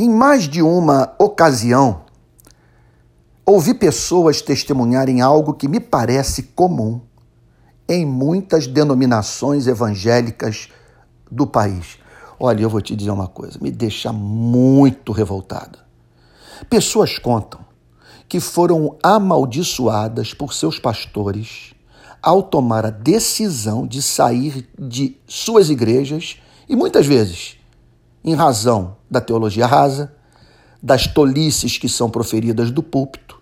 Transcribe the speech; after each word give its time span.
Em 0.00 0.08
mais 0.08 0.48
de 0.48 0.62
uma 0.62 1.12
ocasião, 1.18 2.02
ouvi 3.44 3.74
pessoas 3.74 4.40
testemunharem 4.40 5.20
algo 5.20 5.52
que 5.52 5.66
me 5.66 5.80
parece 5.80 6.44
comum 6.44 7.00
em 7.88 8.06
muitas 8.06 8.68
denominações 8.68 9.66
evangélicas 9.66 10.68
do 11.28 11.48
país. 11.48 11.98
Olha, 12.38 12.62
eu 12.62 12.70
vou 12.70 12.80
te 12.80 12.94
dizer 12.94 13.10
uma 13.10 13.26
coisa, 13.26 13.58
me 13.60 13.72
deixa 13.72 14.12
muito 14.12 15.10
revoltada. 15.10 15.80
Pessoas 16.70 17.18
contam 17.18 17.58
que 18.28 18.38
foram 18.38 18.96
amaldiçoadas 19.02 20.32
por 20.32 20.54
seus 20.54 20.78
pastores 20.78 21.74
ao 22.22 22.40
tomar 22.40 22.86
a 22.86 22.90
decisão 22.90 23.84
de 23.84 24.00
sair 24.00 24.68
de 24.78 25.16
suas 25.26 25.68
igrejas 25.70 26.36
e 26.68 26.76
muitas 26.76 27.04
vezes 27.04 27.57
em 28.24 28.34
razão 28.34 28.96
da 29.10 29.20
teologia 29.20 29.66
rasa, 29.66 30.12
das 30.82 31.06
tolices 31.06 31.78
que 31.78 31.88
são 31.88 32.08
proferidas 32.08 32.70
do 32.70 32.82
púlpito, 32.82 33.40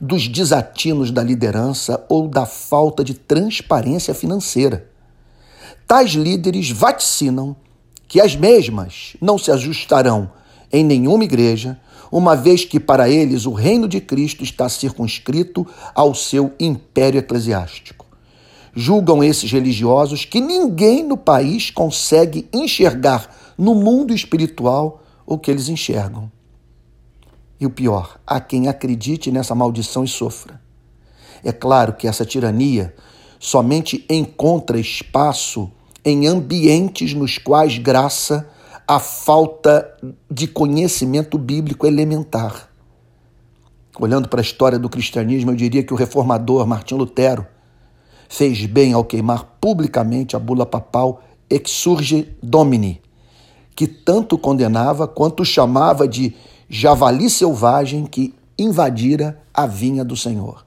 dos 0.00 0.28
desatinos 0.28 1.10
da 1.10 1.22
liderança 1.22 2.04
ou 2.08 2.26
da 2.26 2.46
falta 2.46 3.04
de 3.04 3.14
transparência 3.14 4.14
financeira. 4.14 4.88
Tais 5.86 6.12
líderes 6.12 6.70
vaticinam 6.70 7.54
que 8.08 8.20
as 8.20 8.34
mesmas 8.34 9.16
não 9.20 9.36
se 9.36 9.50
ajustarão 9.50 10.30
em 10.72 10.84
nenhuma 10.84 11.24
igreja, 11.24 11.78
uma 12.10 12.34
vez 12.34 12.64
que 12.64 12.80
para 12.80 13.08
eles 13.08 13.46
o 13.46 13.52
reino 13.52 13.86
de 13.86 14.00
Cristo 14.00 14.42
está 14.42 14.68
circunscrito 14.68 15.66
ao 15.94 16.14
seu 16.14 16.52
império 16.58 17.18
eclesiástico. 17.18 18.06
Julgam 18.74 19.22
esses 19.22 19.50
religiosos 19.50 20.24
que 20.24 20.40
ninguém 20.40 21.04
no 21.04 21.16
país 21.16 21.70
consegue 21.70 22.48
enxergar 22.52 23.49
no 23.60 23.74
mundo 23.74 24.14
espiritual 24.14 25.02
o 25.26 25.36
que 25.36 25.50
eles 25.50 25.68
enxergam. 25.68 26.32
E 27.60 27.66
o 27.66 27.70
pior, 27.70 28.18
há 28.26 28.40
quem 28.40 28.68
acredite 28.68 29.30
nessa 29.30 29.54
maldição 29.54 30.02
e 30.02 30.08
sofra. 30.08 30.58
É 31.44 31.52
claro 31.52 31.92
que 31.92 32.08
essa 32.08 32.24
tirania 32.24 32.94
somente 33.38 34.06
encontra 34.08 34.80
espaço 34.80 35.70
em 36.02 36.26
ambientes 36.26 37.12
nos 37.12 37.36
quais 37.36 37.76
graça 37.76 38.48
a 38.88 38.98
falta 38.98 39.94
de 40.30 40.48
conhecimento 40.48 41.36
bíblico 41.36 41.86
elementar. 41.86 42.70
Olhando 43.98 44.26
para 44.26 44.40
a 44.40 44.42
história 44.42 44.78
do 44.78 44.88
cristianismo, 44.88 45.50
eu 45.50 45.56
diria 45.56 45.82
que 45.82 45.92
o 45.92 45.96
reformador 45.96 46.66
Martim 46.66 46.94
Lutero 46.94 47.46
fez 48.26 48.64
bem 48.64 48.94
ao 48.94 49.04
queimar 49.04 49.58
publicamente 49.60 50.34
a 50.34 50.38
bula 50.38 50.64
papal 50.64 51.22
Exurge 51.50 52.34
Domini, 52.42 53.02
que 53.80 53.86
tanto 53.86 54.36
condenava 54.36 55.08
quanto 55.08 55.42
chamava 55.42 56.06
de 56.06 56.36
javali 56.68 57.30
selvagem 57.30 58.04
que 58.04 58.34
invadira 58.58 59.40
a 59.54 59.66
vinha 59.66 60.04
do 60.04 60.14
Senhor. 60.14 60.66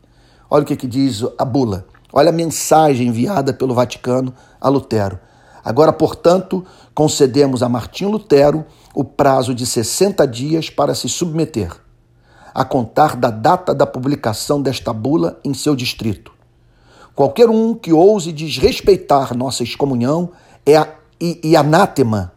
Olha 0.49 0.63
o 0.63 0.65
que, 0.65 0.75
que 0.75 0.87
diz 0.87 1.23
a 1.37 1.45
bula. 1.45 1.85
Olha 2.11 2.29
a 2.29 2.33
mensagem 2.33 3.09
enviada 3.09 3.53
pelo 3.53 3.75
Vaticano 3.75 4.33
a 4.59 4.67
Lutero. 4.67 5.19
Agora, 5.63 5.93
portanto, 5.93 6.65
concedemos 6.95 7.61
a 7.61 7.69
Martim 7.69 8.05
Lutero 8.05 8.65
o 8.95 9.03
prazo 9.03 9.53
de 9.53 9.67
60 9.67 10.27
dias 10.27 10.71
para 10.71 10.95
se 10.95 11.07
submeter, 11.07 11.71
a 12.51 12.65
contar 12.65 13.15
da 13.15 13.29
data 13.29 13.75
da 13.75 13.85
publicação 13.85 14.59
desta 14.59 14.91
bula 14.91 15.39
em 15.45 15.53
seu 15.53 15.75
distrito. 15.75 16.31
Qualquer 17.13 17.47
um 17.47 17.75
que 17.75 17.93
ouse 17.93 18.31
desrespeitar 18.31 19.37
nossa 19.37 19.61
excomunhão 19.61 20.31
é 20.65 20.77
a, 20.77 20.87
e, 21.21 21.39
e 21.43 21.55
anátema 21.55 22.32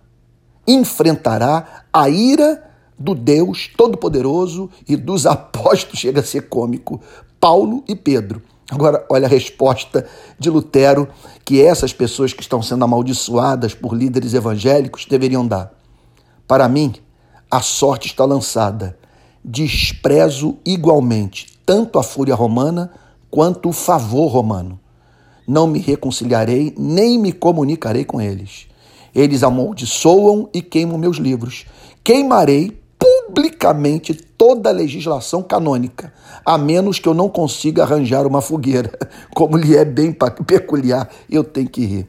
enfrentará 0.67 1.85
a 1.93 2.09
ira 2.09 2.63
do 2.99 3.15
Deus 3.15 3.71
Todo-Poderoso 3.77 4.71
e 4.89 4.97
dos 4.97 5.27
apóstolos, 5.27 5.99
chega 6.01 6.21
a 6.21 6.25
ser 6.25 6.49
cômico, 6.49 7.01
Paulo 7.41 7.85
e 7.87 7.95
Pedro. 7.95 8.43
Agora, 8.71 9.05
olha 9.09 9.27
a 9.27 9.31
resposta 9.31 10.07
de 10.39 10.51
Lutero 10.51 11.09
que 11.45 11.63
essas 11.63 11.93
pessoas 11.93 12.33
que 12.33 12.43
estão 12.43 12.61
sendo 12.61 12.85
amaldiçoadas 12.85 13.75
por 13.75 13.95
líderes 13.95 14.35
evangélicos 14.35 15.07
deveriam 15.07 15.47
dar. 15.47 15.73
Para 16.49 16.69
mim, 16.69 16.95
a 17.49 17.63
sorte 17.63 18.09
está 18.09 18.25
lançada. 18.25 18.99
Desprezo 19.45 20.57
igualmente 20.65 21.57
tanto 21.65 21.99
a 21.99 22.03
fúria 22.03 22.35
romana 22.35 22.93
quanto 23.31 23.69
o 23.69 23.73
favor 23.73 24.29
romano. 24.29 24.81
Não 25.47 25.67
me 25.67 25.79
reconciliarei 25.79 26.75
nem 26.77 27.19
me 27.19 27.33
comunicarei 27.33 28.05
com 28.05 28.21
eles. 28.21 28.67
Eles 29.17 29.43
amaldiçoam 29.43 30.47
e 30.53 30.61
queimam 30.61 30.99
meus 30.99 31.17
livros. 31.17 31.65
Queimarei 32.05 32.79
publicamente 32.99 34.13
toda 34.13 34.69
a 34.69 34.73
legislação 34.73 35.43
canônica, 35.43 36.13
a 36.45 36.59
menos 36.59 36.99
que 36.99 37.09
eu 37.09 37.15
não 37.15 37.27
consiga 37.27 37.83
arranjar 37.83 38.27
uma 38.27 38.43
fogueira. 38.43 38.93
Como 39.35 39.57
lhe 39.57 39.75
é 39.75 39.87
bem 39.87 40.15
peculiar, 40.47 41.09
eu 41.31 41.43
tenho 41.43 41.67
que 41.67 41.87
rir. 41.87 42.09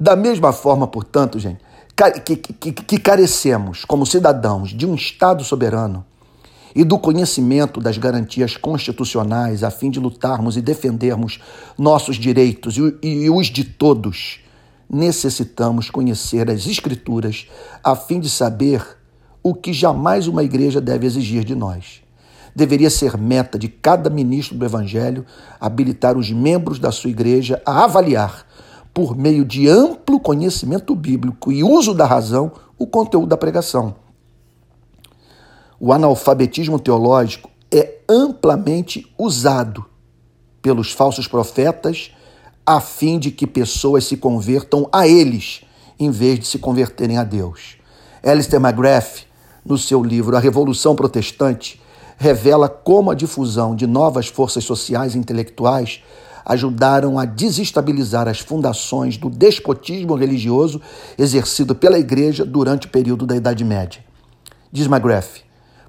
Da 0.00 0.16
mesma 0.16 0.50
forma, 0.50 0.86
portanto, 0.86 1.38
gente, 1.38 1.60
que, 2.24 2.36
que, 2.36 2.72
que 2.72 2.98
carecemos 2.98 3.84
como 3.84 4.04
cidadãos 4.04 4.70
de 4.70 4.84
um 4.84 4.96
Estado 4.96 5.44
soberano 5.44 6.04
e 6.74 6.82
do 6.82 6.98
conhecimento 6.98 7.80
das 7.80 7.96
garantias 7.96 8.56
constitucionais 8.56 9.62
a 9.62 9.70
fim 9.70 9.90
de 9.90 10.00
lutarmos 10.00 10.56
e 10.56 10.60
defendermos 10.60 11.38
nossos 11.78 12.16
direitos 12.16 12.76
e, 12.76 12.96
e 13.02 13.30
os 13.30 13.46
de 13.46 13.62
todos 13.62 14.43
necessitamos 14.88 15.90
conhecer 15.90 16.50
as 16.50 16.66
Escrituras 16.66 17.48
a 17.82 17.96
fim 17.96 18.20
de 18.20 18.28
saber 18.28 18.84
o 19.42 19.54
que 19.54 19.72
jamais 19.72 20.26
uma 20.26 20.42
igreja 20.42 20.80
deve 20.80 21.06
exigir 21.06 21.44
de 21.44 21.54
nós. 21.54 22.02
Deveria 22.56 22.88
ser 22.88 23.16
meta 23.18 23.58
de 23.58 23.68
cada 23.68 24.08
ministro 24.08 24.56
do 24.56 24.64
Evangelho 24.64 25.26
habilitar 25.60 26.16
os 26.16 26.30
membros 26.30 26.78
da 26.78 26.92
sua 26.92 27.10
igreja 27.10 27.60
a 27.66 27.84
avaliar, 27.84 28.46
por 28.92 29.16
meio 29.16 29.44
de 29.44 29.68
amplo 29.68 30.20
conhecimento 30.20 30.94
bíblico 30.94 31.50
e 31.50 31.64
uso 31.64 31.92
da 31.92 32.06
razão, 32.06 32.52
o 32.78 32.86
conteúdo 32.86 33.26
da 33.26 33.36
pregação. 33.36 33.96
O 35.80 35.92
analfabetismo 35.92 36.78
teológico 36.78 37.50
é 37.70 37.98
amplamente 38.08 39.12
usado 39.18 39.84
pelos 40.62 40.92
falsos 40.92 41.26
profetas 41.26 42.12
a 42.66 42.80
fim 42.80 43.18
de 43.18 43.30
que 43.30 43.46
pessoas 43.46 44.04
se 44.04 44.16
convertam 44.16 44.88
a 44.92 45.06
eles, 45.06 45.62
em 45.98 46.10
vez 46.10 46.38
de 46.40 46.46
se 46.46 46.58
converterem 46.58 47.18
a 47.18 47.24
Deus. 47.24 47.76
Alistair 48.22 48.60
McGrath, 48.60 49.26
no 49.64 49.76
seu 49.76 50.02
livro 50.02 50.36
A 50.36 50.40
Revolução 50.40 50.96
Protestante, 50.96 51.80
revela 52.16 52.68
como 52.68 53.10
a 53.10 53.14
difusão 53.14 53.76
de 53.76 53.86
novas 53.86 54.28
forças 54.28 54.64
sociais 54.64 55.14
e 55.14 55.18
intelectuais 55.18 56.02
ajudaram 56.44 57.18
a 57.18 57.24
desestabilizar 57.24 58.28
as 58.28 58.38
fundações 58.38 59.16
do 59.16 59.30
despotismo 59.30 60.14
religioso 60.14 60.80
exercido 61.16 61.74
pela 61.74 61.98
Igreja 61.98 62.44
durante 62.44 62.86
o 62.86 62.90
período 62.90 63.26
da 63.26 63.34
Idade 63.34 63.64
Média. 63.64 64.04
Diz 64.70 64.86
McGrath, 64.86 65.42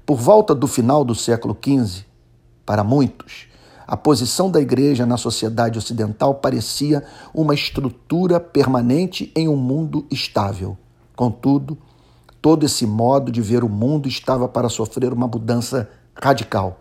por 0.05 0.17
volta 0.17 0.55
do 0.55 0.67
final 0.67 1.03
do 1.03 1.15
século 1.15 1.57
XV, 1.61 2.05
para 2.65 2.83
muitos, 2.83 3.47
a 3.87 3.95
posição 3.95 4.49
da 4.49 4.59
igreja 4.59 5.05
na 5.05 5.17
sociedade 5.17 5.77
ocidental 5.77 6.35
parecia 6.35 7.03
uma 7.33 7.53
estrutura 7.53 8.39
permanente 8.39 9.31
em 9.35 9.47
um 9.47 9.55
mundo 9.55 10.05
estável. 10.09 10.77
Contudo, 11.15 11.77
todo 12.41 12.65
esse 12.65 12.85
modo 12.85 13.31
de 13.31 13.41
ver 13.41 13.63
o 13.63 13.69
mundo 13.69 14.07
estava 14.07 14.47
para 14.47 14.69
sofrer 14.69 15.13
uma 15.13 15.27
mudança 15.27 15.89
radical. 16.15 16.79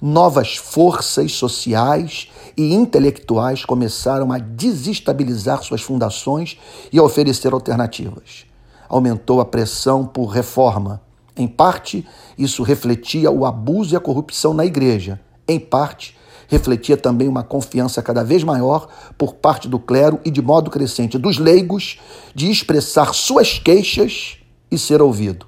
Novas 0.00 0.56
forças 0.56 1.32
sociais 1.32 2.28
e 2.56 2.74
intelectuais 2.74 3.64
começaram 3.64 4.30
a 4.32 4.38
desestabilizar 4.38 5.62
suas 5.62 5.80
fundações 5.80 6.58
e 6.92 6.98
a 6.98 7.02
oferecer 7.02 7.54
alternativas. 7.54 8.44
Aumentou 8.86 9.40
a 9.40 9.46
pressão 9.46 10.04
por 10.04 10.26
reforma. 10.26 11.00
Em 11.36 11.48
parte, 11.48 12.06
isso 12.36 12.62
refletia 12.62 13.30
o 13.30 13.46
abuso 13.46 13.94
e 13.94 13.96
a 13.96 14.00
corrupção 14.00 14.52
na 14.52 14.66
igreja. 14.66 15.20
Em 15.48 15.58
parte, 15.58 16.16
refletia 16.48 16.96
também 16.96 17.28
uma 17.28 17.42
confiança 17.42 18.02
cada 18.02 18.22
vez 18.22 18.42
maior 18.44 18.88
por 19.16 19.34
parte 19.34 19.68
do 19.68 19.78
clero 19.78 20.20
e 20.24 20.30
de 20.30 20.42
modo 20.42 20.70
crescente 20.70 21.18
dos 21.18 21.38
leigos 21.38 21.98
de 22.34 22.50
expressar 22.50 23.14
suas 23.14 23.58
queixas 23.58 24.38
e 24.70 24.78
ser 24.78 25.02
ouvido. 25.02 25.46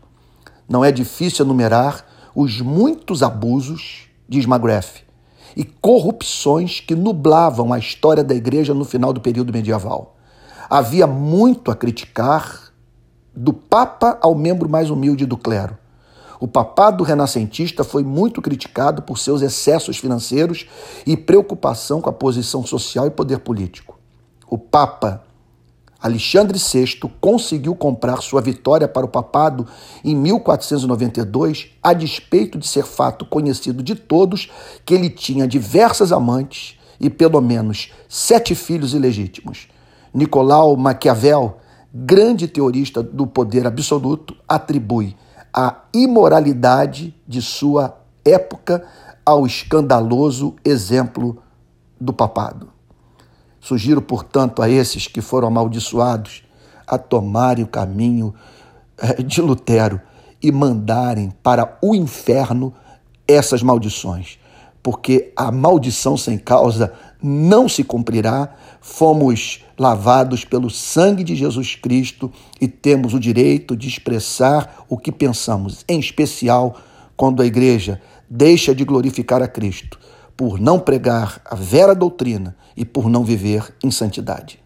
Não 0.68 0.84
é 0.84 0.90
difícil 0.90 1.44
enumerar 1.44 2.04
os 2.34 2.60
muitos 2.60 3.22
abusos, 3.22 4.08
diz 4.28 4.44
McGrath, 4.44 5.04
e 5.56 5.64
corrupções 5.64 6.80
que 6.80 6.94
nublavam 6.94 7.72
a 7.72 7.78
história 7.78 8.22
da 8.22 8.34
igreja 8.34 8.74
no 8.74 8.84
final 8.84 9.12
do 9.12 9.20
período 9.20 9.52
medieval. 9.52 10.16
Havia 10.68 11.06
muito 11.06 11.70
a 11.70 11.76
criticar 11.76 12.72
do 13.34 13.52
Papa 13.52 14.18
ao 14.20 14.34
membro 14.34 14.68
mais 14.68 14.90
humilde 14.90 15.24
do 15.24 15.36
clero 15.36 15.78
o 16.38 16.46
papado 16.46 17.02
renascentista 17.02 17.82
foi 17.82 18.02
muito 18.02 18.42
criticado 18.42 19.02
por 19.02 19.18
seus 19.18 19.42
excessos 19.42 19.96
financeiros 19.96 20.66
e 21.06 21.16
preocupação 21.16 22.00
com 22.00 22.10
a 22.10 22.12
posição 22.12 22.64
social 22.64 23.06
e 23.06 23.10
poder 23.10 23.38
político. 23.38 23.98
O 24.48 24.58
Papa 24.58 25.22
Alexandre 26.00 26.58
VI 26.58 27.00
conseguiu 27.20 27.74
comprar 27.74 28.20
sua 28.20 28.40
vitória 28.40 28.86
para 28.86 29.06
o 29.06 29.08
papado 29.08 29.66
em 30.04 30.14
1492, 30.14 31.70
a 31.82 31.92
despeito 31.92 32.58
de 32.58 32.66
ser 32.68 32.84
fato 32.84 33.24
conhecido 33.24 33.82
de 33.82 33.94
todos 33.94 34.50
que 34.84 34.94
ele 34.94 35.08
tinha 35.08 35.48
diversas 35.48 36.12
amantes 36.12 36.78
e 37.00 37.08
pelo 37.08 37.40
menos 37.40 37.92
sete 38.08 38.54
filhos 38.54 38.94
ilegítimos. 38.94 39.68
Nicolau 40.12 40.76
Maquiavel, 40.76 41.56
grande 41.92 42.46
teorista 42.46 43.02
do 43.02 43.26
poder 43.26 43.66
absoluto, 43.66 44.36
atribui 44.46 45.16
a 45.56 45.74
imoralidade 45.94 47.14
de 47.26 47.40
sua 47.40 47.98
época 48.22 48.86
ao 49.24 49.46
escandaloso 49.46 50.54
exemplo 50.62 51.42
do 51.98 52.12
papado. 52.12 52.68
Sugiro, 53.58 54.02
portanto, 54.02 54.60
a 54.60 54.68
esses 54.68 55.06
que 55.06 55.22
foram 55.22 55.48
amaldiçoados 55.48 56.44
a 56.86 56.98
tomarem 56.98 57.64
o 57.64 57.68
caminho 57.68 58.34
eh, 58.98 59.22
de 59.22 59.40
Lutero 59.40 60.00
e 60.42 60.52
mandarem 60.52 61.30
para 61.42 61.78
o 61.82 61.94
inferno 61.94 62.74
essas 63.26 63.62
maldições, 63.62 64.38
porque 64.86 65.32
a 65.34 65.50
maldição 65.50 66.16
sem 66.16 66.38
causa 66.38 66.92
não 67.20 67.68
se 67.68 67.82
cumprirá. 67.82 68.54
Fomos 68.80 69.64
lavados 69.76 70.44
pelo 70.44 70.70
sangue 70.70 71.24
de 71.24 71.34
Jesus 71.34 71.74
Cristo 71.74 72.30
e 72.60 72.68
temos 72.68 73.12
o 73.12 73.18
direito 73.18 73.76
de 73.76 73.88
expressar 73.88 74.84
o 74.88 74.96
que 74.96 75.10
pensamos, 75.10 75.84
em 75.88 75.98
especial 75.98 76.76
quando 77.16 77.42
a 77.42 77.46
igreja 77.46 78.00
deixa 78.30 78.72
de 78.72 78.84
glorificar 78.84 79.42
a 79.42 79.48
Cristo 79.48 79.98
por 80.36 80.60
não 80.60 80.78
pregar 80.78 81.40
a 81.44 81.56
vera 81.56 81.92
doutrina 81.92 82.54
e 82.76 82.84
por 82.84 83.08
não 83.10 83.24
viver 83.24 83.74
em 83.82 83.90
santidade. 83.90 84.65